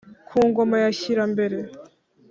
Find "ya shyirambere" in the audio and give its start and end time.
0.83-1.57